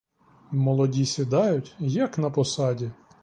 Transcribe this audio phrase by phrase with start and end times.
[0.51, 2.91] Молоді сідають, як на посаді.